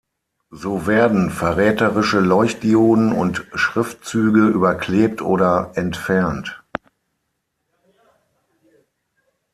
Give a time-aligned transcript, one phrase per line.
[0.49, 6.63] So werden verräterische Leuchtdioden und Schriftzüge überklebt oder entfernt.